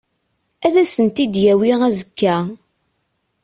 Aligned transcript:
Ad 0.65 0.75
asen-t-id-yawi 0.81 1.69
azekka. 1.87 2.35